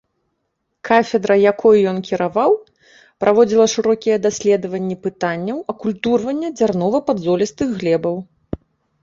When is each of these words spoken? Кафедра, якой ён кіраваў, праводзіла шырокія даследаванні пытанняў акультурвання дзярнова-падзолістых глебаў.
Кафедра, 0.87 1.35
якой 1.51 1.83
ён 1.91 1.99
кіраваў, 2.07 2.55
праводзіла 3.25 3.67
шырокія 3.75 4.17
даследаванні 4.25 4.97
пытанняў 5.05 5.61
акультурвання 5.77 6.49
дзярнова-падзолістых 6.57 7.79
глебаў. 7.79 8.15